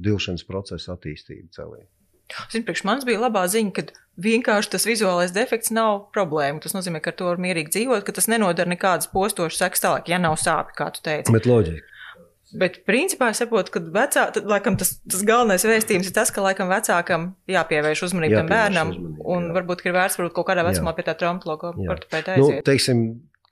dilšanas 0.00 0.46
procesu 0.48 0.94
attīstību 0.94 1.50
celī. 1.52 1.84
Zinu, 2.52 2.66
priekš 2.68 2.84
manis 2.88 3.06
bija 3.08 3.22
labā 3.22 3.44
ziņa, 3.50 3.72
ka 3.76 3.86
vienkārši 4.22 4.74
tas 4.74 4.86
vizuālais 4.88 5.32
defekts 5.34 5.72
nav 5.74 6.08
problēma. 6.14 6.60
Tas 6.64 6.76
nozīmē, 6.76 7.00
ka 7.02 7.12
ar 7.12 7.18
to 7.18 7.30
var 7.30 7.40
mierīgi 7.42 7.72
dzīvot, 7.76 8.04
ka 8.06 8.14
tas 8.16 8.28
nenodara 8.30 8.70
nekādas 8.70 9.10
postošas 9.12 9.64
sekas 9.64 9.84
tālāk, 9.84 10.12
ja 10.12 10.20
nav 10.22 10.36
sāpju, 10.40 10.76
kā 10.78 10.90
tu 10.94 11.04
teici. 11.04 11.34
Bet 11.34 11.48
loģiski. 11.48 11.88
Bet, 12.52 12.82
principā, 12.84 13.30
es 13.32 13.40
saprotu, 13.40 13.72
ka 13.72 13.80
vecā, 13.80 14.26
tad, 14.34 14.44
laikam, 14.44 14.74
tas, 14.76 14.98
tas 15.08 15.22
galvenais 15.24 15.64
vēstījums 15.64 16.10
ir 16.10 16.12
tas, 16.18 16.28
ka 16.34 16.44
laikam 16.44 16.68
vecākam 16.68 17.30
jāpievērš 17.48 18.02
uzmanība 18.10 18.42
tam 18.42 18.50
bērnam, 18.50 18.90
uzmanība, 18.92 19.24
un 19.32 19.46
jā. 19.46 19.54
varbūt 19.56 19.84
ir 19.86 19.94
vērts 19.96 20.18
varbūt 20.20 20.34
kaut 20.36 20.48
kādā 20.50 20.64
vecumā 20.66 20.92
jā. 20.92 20.98
pie 20.98 21.06
tā 21.06 21.14
traumatologa 21.16 21.70
ortopēda 21.72 22.34
aiziet. 22.34 22.58
Nu, 22.58 22.66
teiksim, 22.68 23.00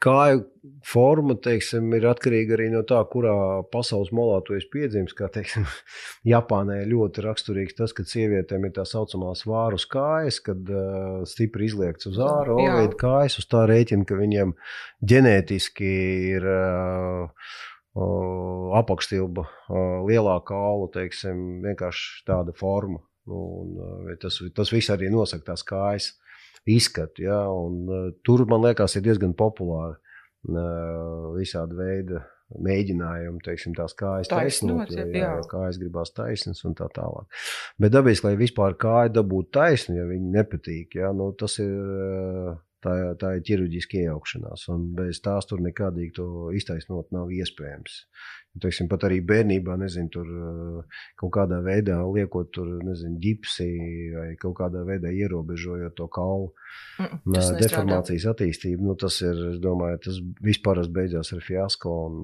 kāju 0.04 0.44
forma 0.86 1.36
teiksim, 1.42 1.88
ir 1.96 2.06
atkarīga 2.10 2.56
arī 2.56 2.68
no 2.72 2.82
tā, 2.88 3.00
kurā 3.12 3.34
pasaules 3.72 4.12
malā 4.16 4.40
tu 4.46 4.56
esi 4.56 4.68
piedzimis. 4.72 5.14
Kā 5.16 5.28
teiksim, 5.32 5.66
Japānā 6.32 6.80
ir 6.82 6.92
ļoti 6.92 7.24
raksturīgs 7.26 7.78
tas, 7.78 7.94
ka 7.96 8.04
sievietēm 8.08 8.66
ir 8.68 8.74
tā 8.76 8.86
saucamās 8.88 9.44
vārus 9.48 9.86
kājas, 9.90 10.40
kad 10.44 10.70
uh, 10.72 11.20
stipri 11.28 11.68
izliekts 11.70 12.10
uz 12.10 12.20
ārā, 12.24 12.56
oveida 12.56 12.96
kājas, 13.00 13.40
uz 13.42 13.50
tā 13.50 13.64
rēķina, 13.70 14.06
ka 14.08 14.20
viņiem 14.20 14.54
ģenētiski 15.12 15.92
ir. 16.36 16.48
Uh, 16.48 17.58
apakšstilba, 17.90 19.42
lielāka 20.06 20.54
aula, 20.54 20.86
teiksim, 20.94 21.58
vienkārši 21.64 22.22
tāda 22.28 22.54
forma. 22.56 23.00
Nu, 23.26 23.40
un, 23.64 24.12
tas, 24.22 24.38
tas 24.54 24.70
viss 24.72 24.92
arī 24.94 25.10
nosaka 25.10 25.50
tās 25.50 25.64
kājas 25.66 26.12
izskatu. 26.70 27.24
Ja? 27.26 27.40
Un, 27.50 27.82
uh, 27.90 28.06
tur, 28.24 28.46
man 28.48 28.62
liekas, 28.62 28.94
ir 28.94 29.04
diezgan 29.08 29.34
populāri 29.36 29.98
visādi 31.36 31.76
veidi 31.76 32.20
mēģinājumi, 32.58 33.42
teiksim, 33.44 33.74
tās 33.78 33.94
kājas 33.98 34.30
taisnot, 34.30 34.90
jā, 34.90 35.04
jā, 35.14 35.34
kājas 35.50 35.78
gribās 35.78 36.10
taisnas 36.16 36.64
un 36.66 36.74
tā 36.78 36.88
tālāk. 36.94 37.28
Bet 37.78 37.94
dabiski, 37.94 38.26
lai 38.26 38.40
vispār 38.40 38.74
kāja 38.80 39.12
dabūtu 39.20 39.52
taisnu, 39.54 40.00
ja 40.00 40.08
viņi 40.08 40.32
nepatīk, 40.34 40.98
ja, 41.02 41.14
nu, 41.16 41.32
tas 41.38 41.60
ir. 41.62 42.58
Tā, 42.80 42.94
tā 43.20 43.34
ir 43.36 43.42
ķirurģiska 43.44 43.98
iejaukšanās, 44.00 44.62
un 44.72 44.86
bez 44.96 45.18
tās 45.20 45.44
tur 45.44 45.60
nekādīgi 45.60 46.14
to 46.16 46.28
iztaisnot 46.56 47.10
nav 47.12 47.28
iespējams. 47.36 47.98
Teiksim, 48.58 48.88
pat 48.90 49.04
arī 49.06 49.20
bērnībā, 49.22 49.76
nezinu, 49.78 50.10
tur 50.10 50.26
eh, 50.26 51.02
kaut 51.20 51.30
kādā 51.36 51.60
veidā 51.62 52.00
liekot 52.02 52.48
tur, 52.50 52.66
nezinu, 52.82 53.14
ģipsi 53.22 53.66
vai 54.16 54.24
kaut 54.40 54.56
kādā 54.58 54.82
veidā 54.88 55.12
ierobežojot 55.14 55.94
to 55.94 56.08
kaulu 56.10 56.48
mm, 56.98 57.60
deformācijas 57.60 58.26
attīstību. 58.32 58.88
Nu, 58.88 58.96
tas 58.98 59.20
ir, 59.22 59.38
es 59.52 59.60
domāju, 59.62 60.00
tas 60.02 60.18
vispār 60.42 60.82
beidzās 60.90 61.30
ar 61.36 61.44
fiasko. 61.46 61.92
Un, 62.08 62.16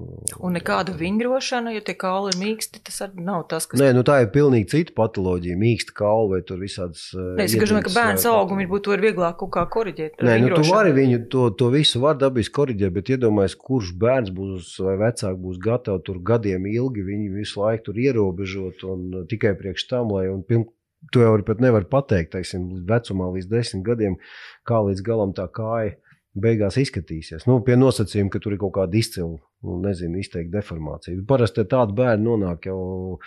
un 0.43 0.57
nekāda 0.57 0.97
vingrošana, 0.99 1.71
ja 1.77 1.85
tie 1.87 1.95
kauli 1.95 2.35
ir 2.35 2.41
mīksti, 2.41 2.83
tas 2.89 2.99
arī 3.07 3.23
nav 3.23 3.45
tas, 3.47 3.69
kas. 3.71 3.79
Nē, 3.79 3.93
nu 3.95 4.03
tā 4.07 4.19
ir 4.25 4.29
pilnīgi 4.35 4.67
cita 4.73 4.97
patoloģija. 4.99 5.55
Mīksta 5.63 5.95
kauli 5.95 6.35
vai 6.35 6.41
tur 6.43 6.59
visādas. 6.59 7.07
Nē, 7.15 7.47
es 7.47 7.55
domāju, 7.55 7.85
ka 7.87 7.95
bērns 7.95 8.27
augumi 8.33 8.67
būtu 8.67 8.99
vieglāk 8.99 9.39
kaut 9.39 9.53
kā 9.55 9.63
koriģēt. 9.77 10.19
Nē, 10.27 10.35
nu, 10.43 10.51
tu 10.59 10.67
vari 10.67 10.91
viņu 10.91 11.23
to, 11.31 11.47
to 11.55 11.71
visu 11.71 12.03
var 12.03 12.19
dabiski 12.19 12.57
koriģēt, 12.59 12.95
bet 12.99 13.15
iedomājies, 13.15 13.55
kurš 13.63 13.95
bērns 13.95 14.35
būs 14.35 14.75
vai 14.83 14.99
vecāks 15.05 15.39
būs 15.39 15.63
gatavs 15.63 16.03
tur 16.07 16.16
tur 16.17 16.25
gadiem 16.25 16.65
ilgi 16.65 17.05
viņi 17.05 17.29
visu 17.35 17.61
laiku 17.61 17.91
tur 17.91 18.01
ierobežot 18.01 18.83
un 18.89 19.05
uh, 19.13 19.25
tikai 19.29 19.53
priekš 19.57 19.87
tam, 19.91 20.11
lai 20.11 20.27
un 20.31 20.41
piln, 20.43 20.65
to 21.13 21.21
jau 21.21 21.37
pat 21.45 21.61
nevar 21.61 21.85
pateikt, 21.85 22.33
teiksim, 22.33 22.83
vecumā 22.89 23.29
līdz 23.35 23.47
desmit 23.51 23.85
gadiem, 23.85 24.17
kā 24.65 24.81
līdz 24.81 25.05
galam 25.05 25.33
tā 25.37 25.47
kāja 25.47 25.95
beigās 26.41 26.77
izskatīsies. 26.81 27.45
Nu, 27.49 27.59
pie 27.65 27.77
nosacījuma, 27.79 28.31
ka 28.33 28.41
tur 28.43 28.55
ir 28.55 28.61
kaut 28.61 28.75
kāda 28.77 28.97
izcila, 28.99 29.37
nu, 29.65 29.77
nezinu, 29.81 30.19
izteikta 30.21 30.59
deformācija. 30.59 31.17
Parasti 31.27 31.65
tādi 31.69 31.95
bērni 31.97 32.27
nonāk 32.27 32.67
jau 32.69 32.77
uh, 33.17 33.19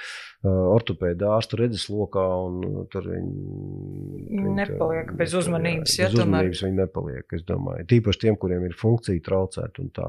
ortopēda 0.47 1.33
ārsta 1.37 1.59
redzeslokā, 1.61 2.25
un 2.47 2.61
uh, 2.69 2.79
tur 2.93 3.09
viņi, 3.11 4.27
viņi 4.31 4.55
nepaliek 4.61 5.13
bez 5.19 5.35
uzmanības. 5.41 5.97
Jā, 5.99 6.09
bez 6.11 6.23
uzmanības 6.23 6.65
viņi 6.67 6.79
nepaliek, 6.79 7.37
es 7.37 7.45
domāju. 7.49 7.89
Tīpaši 7.91 8.25
tiem, 8.27 8.39
kuriem 8.41 8.67
ir 8.69 8.79
funkcija 8.79 9.27
traucēta 9.27 9.85
un 9.85 9.93
tā. 9.97 10.09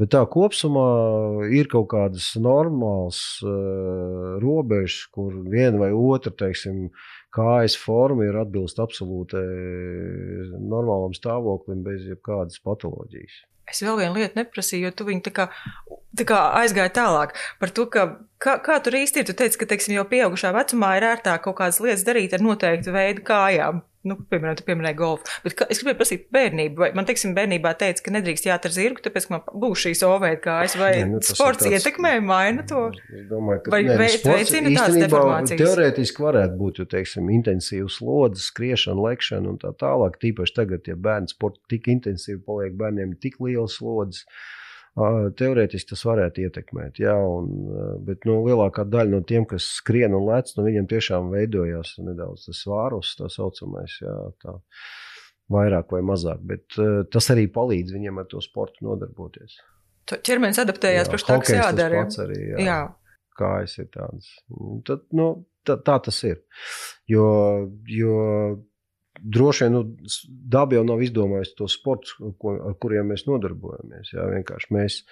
Bet 0.00 0.14
tā 0.16 0.24
kopsumā 0.32 0.88
ir 1.56 1.70
kaut 1.72 1.90
kādas 1.92 2.32
normālas 2.40 3.22
uh, 3.44 4.36
robežas, 4.42 5.04
kur 5.12 5.42
viena 5.50 5.84
vai 5.84 5.92
otra, 5.96 6.32
teiksim, 6.46 6.88
kājas 7.34 7.76
forma 7.78 8.26
ir 8.26 8.40
atbilst 8.40 8.80
absolūti 8.82 9.40
normālam 10.58 11.14
stāvoklim 11.16 11.84
bez 11.86 12.06
jebkādas 12.08 12.60
patoloģijas. 12.64 13.44
Es 13.70 13.82
vēl 13.86 14.00
vienu 14.00 14.18
lietu 14.18 14.40
neprasīju, 14.40 14.88
jo 14.88 14.94
tu 14.98 15.06
viņu 15.06 15.22
tā 15.28 15.32
kā, 15.34 15.46
tā 16.18 16.26
kā 16.26 16.40
aizgāji 16.58 16.90
tālāk 16.96 17.36
par 17.60 17.70
to, 17.76 17.86
ka 17.92 18.06
kā, 18.42 18.56
kā 18.64 18.80
tur 18.82 18.96
īsti 18.98 19.22
ir. 19.22 19.28
Tu 19.28 19.36
teici, 19.38 19.60
ka, 19.60 19.68
teiksim, 19.70 19.94
jau 19.94 20.06
pieaugušā 20.10 20.50
vecumā 20.56 20.96
ir 20.98 21.06
ērtāk 21.12 21.44
kaut 21.46 21.60
kādas 21.60 21.78
lietas 21.84 22.02
darīt 22.06 22.34
ar 22.34 22.42
noteiktu 22.42 22.94
veidu 22.96 23.22
kājām. 23.30 23.84
Nu, 24.00 24.14
piemēram, 24.32 24.56
tu 24.56 24.64
pieminēji 24.64 24.96
golfu. 24.96 25.26
Bet 25.44 25.54
kā, 25.58 25.66
es 25.68 25.82
gribēju 25.82 25.98
prasīt 25.98 26.22
bērnību. 26.32 26.80
Vai 26.80 26.88
man, 26.96 27.04
teiksim, 27.08 27.34
bērnībā 27.36 27.74
teica, 27.80 28.00
ka 28.06 28.14
nedrīkst 28.14 28.46
jāt 28.48 28.64
ar 28.64 28.72
zirgu, 28.72 29.02
tāpēc, 29.04 29.26
ka 29.28 29.34
man 29.34 29.42
būs 29.60 29.82
šīs 29.82 30.00
ovēja 30.08 30.38
kājas, 30.46 30.76
vai 30.80 30.92
ne, 30.96 31.08
nu, 31.10 31.20
sports 31.20 31.66
tāds, 31.66 31.74
ietekmē, 31.76 32.14
maina 32.24 32.64
to? 32.70 32.86
Es 33.12 33.26
domāju, 33.28 33.66
ka 33.66 33.74
vai 33.74 33.82
ne, 33.84 33.98
veic, 34.00 34.16
sports, 34.22 34.54
veicina 34.54 34.72
tādas 34.78 34.96
deformācijas? 35.04 35.60
Teorētiski 35.60 36.24
varētu 36.24 36.56
būt, 36.62 36.80
jo, 36.80 36.86
teiksim, 36.94 37.28
intensīvs 37.36 37.98
slodzes, 38.00 38.46
skriešana, 38.54 39.04
lekšana 39.10 39.52
un 39.52 39.60
tā 39.60 39.74
tālāk. 39.84 40.16
Tīpaši 40.24 40.56
tagad, 40.56 40.88
ja 40.88 40.96
bērns 40.96 41.36
sports 41.36 41.60
tik 41.68 41.92
intensīvi 41.92 42.40
paliek, 42.48 42.72
bērniem 42.80 43.12
ir 43.12 43.20
tik 43.20 43.36
liels 43.44 43.76
slodzes. 43.82 44.24
Teorētiski 45.40 45.94
tas 45.94 46.02
varētu 46.04 46.44
ietekmēt, 46.44 46.98
jā, 47.00 47.14
un, 47.16 47.50
bet 48.04 48.26
nu, 48.28 48.40
lielākā 48.46 48.84
daļa 48.88 49.14
no 49.14 49.20
tiem, 49.26 49.46
kas 49.48 49.68
skrien 49.78 50.16
un 50.16 50.26
lec, 50.28 50.52
nu, 50.56 50.64
viņiem 50.66 50.88
tiešām 50.90 51.30
veidojās 51.32 51.94
nedaudz 52.04 52.48
tas 52.48 52.62
svārus, 52.64 53.14
tā 53.16 53.30
saucamais. 53.32 53.96
Jā, 54.02 54.16
tā, 54.42 54.58
vairāk 55.50 55.92
vai 55.94 56.00
mazāk, 56.06 56.40
bet 56.46 56.78
uh, 56.78 57.02
tas 57.10 57.30
arī 57.34 57.48
palīdz 57.52 57.94
viņiem 57.96 58.22
ar 58.22 58.28
to 58.30 58.42
sportu 58.44 58.86
nodarboties. 58.86 59.58
To 60.10 60.18
ķermenis 60.26 60.60
adaptējās 60.62 61.10
pēc 61.10 61.26
tā, 61.26 61.38
kas 61.42 61.54
jādara. 61.54 62.04
Tas 62.08 62.22
arī, 62.24 62.40
jā. 62.52 62.64
jā. 62.66 62.80
Kājas 63.40 63.76
ir 63.80 63.88
tādas. 63.94 64.28
Tad, 64.86 65.04
nu, 65.16 65.28
tā, 65.66 65.76
tā 65.86 65.96
tas 66.06 66.18
ir. 66.28 66.40
Jo, 67.08 67.26
jo 67.88 68.16
droši 69.22 69.66
vien 69.66 69.76
nu, 69.76 69.82
daba 70.52 70.78
jau 70.78 70.86
nav 70.86 71.02
izdomājusi 71.04 71.56
to 71.58 71.68
sportu, 71.70 72.32
ko, 72.40 72.56
ar 72.70 72.76
kuriem 72.80 73.12
mēs 73.12 73.26
nodarbojamies. 73.28 74.14
Jā, 74.14 74.26
vienkārši 74.32 74.74
mēs 74.76 75.02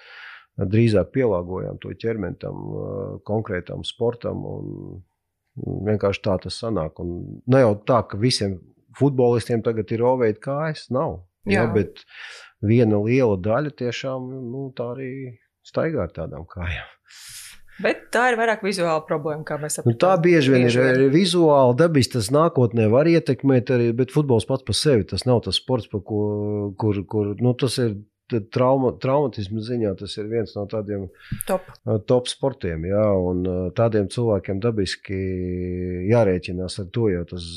drīzāk 0.59 1.13
pielāgojam 1.15 1.79
to 1.81 1.93
ķermeni 1.95 2.39
tam 2.41 2.73
konkrētam 3.27 3.85
sportam. 3.87 4.43
Vienkārši 5.59 6.23
tā 6.25 6.37
tas 6.43 6.59
sanāk. 6.61 6.99
Un 7.03 7.41
ne 7.51 7.63
jau 7.63 7.73
tā, 7.87 8.01
ka 8.07 8.19
visiem 8.19 8.59
futbolistiem 8.99 9.63
tagad 9.65 9.91
ir 9.95 10.05
oveida 10.07 10.39
kājas, 10.43 10.87
nav. 10.93 11.21
Jā. 11.47 11.63
Jā, 11.63 11.67
bet 11.73 12.03
viena 12.65 12.99
liela 13.01 13.37
daļa 13.39 13.71
tiešām 13.79 14.27
nu, 14.51 14.69
tā 14.75 14.91
arī 14.95 15.11
staigā 15.65 16.03
ar 16.05 16.15
tādām 16.15 16.47
kājām. 16.49 16.87
Bet 17.79 18.09
tā 18.13 18.25
ir 18.31 18.37
vairāk 18.39 18.63
vizuāla 18.65 18.99
problēma, 19.07 19.45
kā 19.47 19.55
mēs 19.61 19.79
saprotam. 19.79 19.95
Nu, 19.95 20.01
tā 20.03 20.11
bieži 20.19 20.53
vien 20.53 20.67
bieži 20.67 20.81
ir 20.83 21.01
vien. 21.05 21.13
vizuāli, 21.15 21.77
dabis 21.79 22.11
tas 22.11 22.27
nākotnē 22.35 22.89
var 22.91 23.07
ietekmēt 23.07 23.71
arī, 23.75 23.89
bet 23.95 24.11
futbols 24.15 24.47
pats 24.49 24.67
par 24.67 24.75
sevi 24.75 25.07
tas 25.07 25.23
nav 25.29 25.45
tas 25.47 25.61
sports, 25.61 25.87
ko, 25.91 26.21
kur, 26.79 27.03
kur, 27.07 27.33
nu, 27.39 27.55
tas 27.59 27.79
ir 27.79 27.95
trauma, 28.53 28.91
traumatismu 29.01 29.61
ziņā 29.65 29.93
tas 29.97 30.13
ir 30.19 30.27
viens 30.29 30.51
no 30.57 30.65
tādiem 30.69 31.07
top, 31.47 31.65
top 32.09 32.29
sportiem. 32.29 32.85
Jā, 32.89 33.05
un 33.15 33.41
tādiem 33.77 34.09
cilvēkiem 34.11 34.61
dabiski 34.63 35.17
jārēķinās 36.11 36.79
ar 36.83 36.91
to, 36.93 37.07
jo 37.13 37.25
tas 37.31 37.49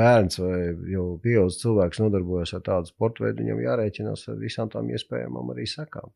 bērns 0.00 0.40
vai 0.40 0.58
jau 0.94 1.06
pieaugušs 1.22 1.60
cilvēks 1.64 2.02
nodarbojas 2.04 2.56
ar 2.56 2.64
tādu 2.70 2.92
sporta 2.94 3.26
veidu, 3.26 3.42
viņam 3.44 3.64
jārēķinās 3.66 4.28
ar 4.32 4.40
visām 4.40 4.72
tām 4.72 4.90
iespējamām 4.94 5.52
arī 5.54 5.68
sekām. 5.68 6.12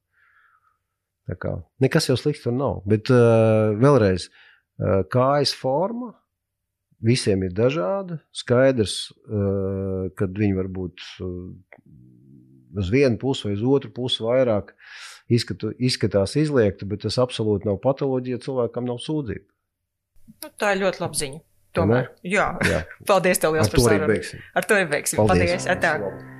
Kā, 1.26 1.56
nekas 1.82 2.06
jau 2.06 2.14
slikts 2.18 2.44
tur 2.44 2.54
nav. 2.54 2.84
Bet 2.86 3.10
uh, 3.10 3.74
vēlreiz, 3.74 4.28
uh, 4.78 5.02
kājas 5.10 5.56
forma 5.58 6.12
visiem 7.02 7.42
ir 7.42 7.54
dažāda. 7.56 8.20
Skaidrs, 8.34 9.10
uh, 9.26 10.06
kad 10.18 10.38
viņi 10.38 10.58
var 10.60 10.70
būt 10.70 11.02
uh, 11.24 11.50
uz 12.78 12.92
vienu 12.94 13.18
pusi 13.18 13.48
vai 13.48 13.56
uz 13.56 13.66
otru 13.66 13.90
pusi 13.96 14.22
vairāk 14.22 14.70
izskatu, 15.32 15.72
izskatās 15.82 16.36
izliekta, 16.38 16.86
bet 16.86 17.02
tas 17.06 17.18
absolūti 17.22 17.66
nav 17.66 17.80
patoloģija, 17.82 18.44
cilvēkam 18.46 18.86
nav 18.86 19.02
sūdzība. 19.02 19.46
Nu, 20.44 20.54
tā 20.58 20.74
ir 20.74 20.84
ļoti 20.84 21.02
laba 21.02 21.22
ziņa. 21.24 21.42
Tomēr, 21.76 22.08
jā. 22.24 22.46
jā. 22.70 22.80
Paldies, 23.10 23.42
tev 23.42 23.58
liels 23.58 23.68
par 23.72 23.84
sarunu. 23.84 24.22
Ar 24.56 24.70
to 24.70 24.78
arī 24.78 24.88
beigsim. 24.94 25.20
Paldies! 25.20 25.68
Paldies. 25.68 26.34